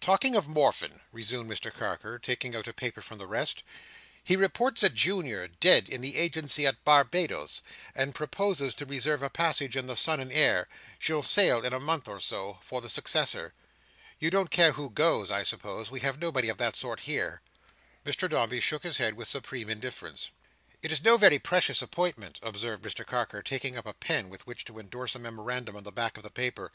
"Talking 0.00 0.34
of 0.34 0.48
Morfin," 0.48 1.00
resumed 1.12 1.48
Mr 1.48 1.72
Carker, 1.72 2.18
taking 2.18 2.56
out 2.56 2.66
one 2.66 2.72
paper 2.74 3.00
from 3.00 3.18
the 3.18 3.26
rest, 3.28 3.62
"he 4.24 4.34
reports 4.34 4.82
a 4.82 4.88
junior 4.88 5.46
dead 5.46 5.88
in 5.88 6.00
the 6.00 6.16
agency 6.16 6.66
at 6.66 6.82
Barbados, 6.84 7.62
and 7.94 8.12
proposes 8.12 8.74
to 8.74 8.84
reserve 8.84 9.22
a 9.22 9.30
passage 9.30 9.76
in 9.76 9.86
the 9.86 9.94
Son 9.94 10.18
and 10.18 10.32
Heir—she'll 10.32 11.22
sail 11.22 11.64
in 11.64 11.72
a 11.72 11.78
month 11.78 12.08
or 12.08 12.18
so—for 12.18 12.80
the 12.80 12.88
successor. 12.88 13.54
You 14.18 14.28
don't 14.28 14.50
care 14.50 14.72
who 14.72 14.90
goes, 14.90 15.30
I 15.30 15.44
suppose? 15.44 15.88
We 15.88 16.00
have 16.00 16.18
nobody 16.18 16.48
of 16.48 16.58
that 16.58 16.74
sort 16.74 16.98
here." 17.02 17.40
Mr 18.04 18.28
Dombey 18.28 18.58
shook 18.58 18.82
his 18.82 18.96
head 18.96 19.14
with 19.14 19.28
supreme 19.28 19.70
indifference. 19.70 20.32
"It's 20.82 21.00
no 21.04 21.16
very 21.16 21.38
precious 21.38 21.80
appointment," 21.80 22.40
observed 22.42 22.82
Mr 22.82 23.06
Carker, 23.06 23.40
taking 23.40 23.76
up 23.78 23.86
a 23.86 23.92
pen, 23.94 24.30
with 24.30 24.48
which 24.48 24.64
to 24.64 24.80
endorse 24.80 25.14
a 25.14 25.20
memorandum 25.20 25.76
on 25.76 25.84
the 25.84 25.92
back 25.92 26.16
of 26.16 26.24
the 26.24 26.30
paper. 26.30 26.72